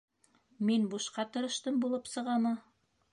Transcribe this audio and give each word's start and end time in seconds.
-Мин 0.69 0.87
бушҡа 0.93 1.25
тырыштым 1.35 1.77
булып 1.83 2.09
сығамы?! 2.13 2.55